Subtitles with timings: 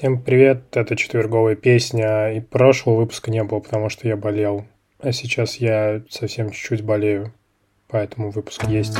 [0.00, 4.64] Всем привет, это четверговая песня, и прошлого выпуска не было, потому что я болел.
[4.98, 7.34] А сейчас я совсем чуть-чуть болею,
[7.86, 8.96] поэтому выпуск есть.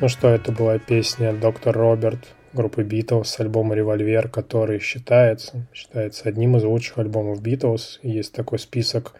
[0.00, 2.20] Ну что, это была песня «Доктор Роберт»
[2.52, 7.98] группы Битлз с альбома «Револьвер», который считается, считается одним из лучших альбомов Битлз.
[8.04, 9.14] Есть такой список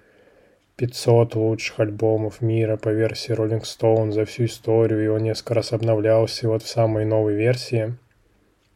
[0.77, 5.72] 500 лучших альбомов мира по версии Rolling Stone за всю историю, и он несколько раз
[5.72, 7.97] обновлялся, вот в самой новой версии,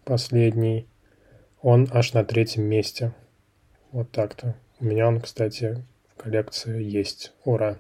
[0.04, 0.88] последний,
[1.60, 3.12] он аж на третьем месте.
[3.92, 4.56] Вот так-то.
[4.80, 7.32] У меня он, кстати, в коллекции есть.
[7.44, 7.76] Ура!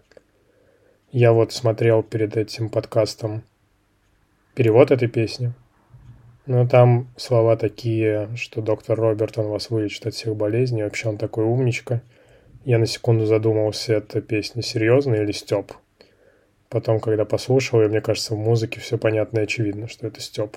[1.10, 3.42] Я вот смотрел перед этим подкастом
[4.54, 5.52] перевод этой песни.
[6.46, 10.82] Но там слова такие, что доктор Роберт, он вас вылечит от всех болезней.
[10.82, 12.02] Вообще он такой умничка.
[12.64, 15.72] Я на секунду задумался, это песня серьезная или Степ.
[16.68, 20.56] Потом, когда послушал, и мне кажется, в музыке все понятно и очевидно, что это Степ.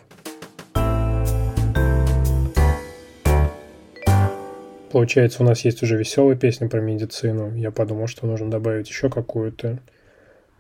[4.92, 7.54] Получается, у нас есть уже веселая песня про медицину.
[7.56, 9.80] Я подумал, что нужно добавить еще какую-то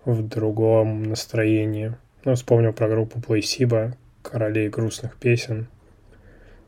[0.04, 1.94] в другом настроении.
[2.26, 3.94] Ну, вспомнил про группу Placebo,
[4.24, 5.68] королей грустных песен.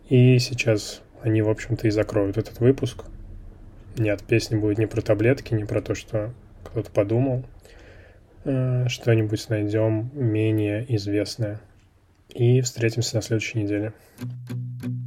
[0.08, 3.06] И сейчас они, в общем-то, и закроют этот выпуск.
[3.98, 6.32] Нет, песня будет не про таблетки, не про то, что
[6.64, 7.44] кто-то подумал.
[8.44, 11.60] Э, что-нибудь найдем менее известное.
[12.30, 13.94] И встретимся на следующей неделе.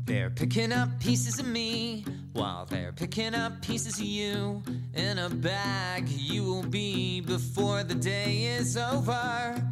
[0.05, 4.65] They're picking up pieces of me while they're picking up pieces of you.
[4.97, 9.70] In a bag you will be before the day is over.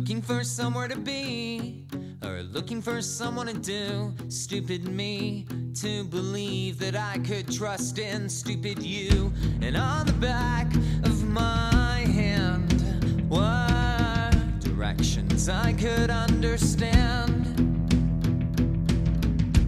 [0.00, 1.84] Looking for somewhere to be?
[2.24, 4.14] Or looking for someone to do?
[4.30, 5.44] Stupid me
[5.74, 9.30] to believe that I could trust in stupid you.
[9.60, 10.74] And on the back
[11.04, 14.30] of my hand were
[14.60, 17.58] directions I could understand.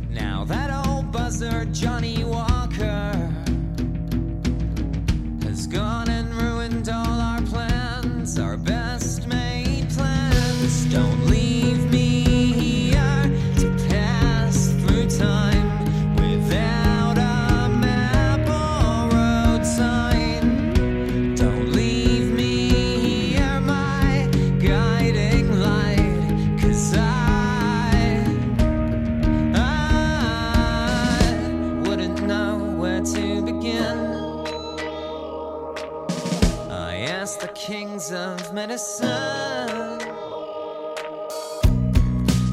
[0.08, 3.12] Now that old buzzer, Johnny Walker,
[5.43, 8.81] has gone and ruined all our plans, our best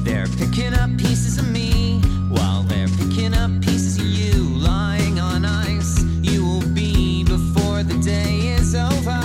[0.04, 4.44] They're picking up pieces of me while they're picking up pieces of you.
[4.44, 9.20] Lying on ice, you will be before the day is over.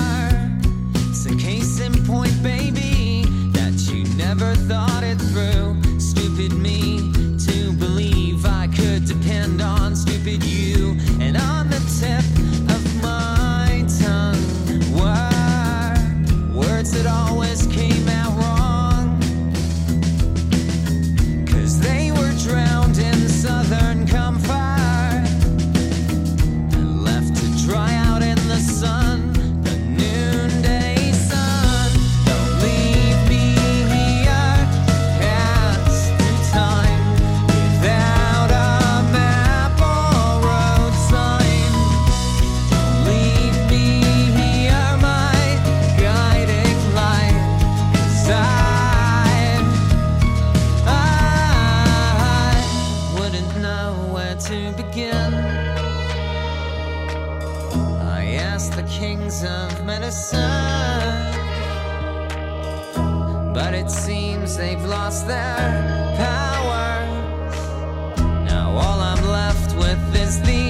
[1.09, 5.64] It's a case in point, baby, that you never thought it through.
[59.45, 60.39] of medicine.
[63.53, 67.05] But it seems they've lost their power.
[68.45, 70.64] Now all I'm left with is the